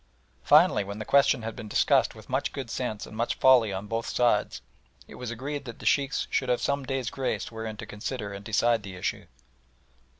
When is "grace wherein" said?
7.11-7.77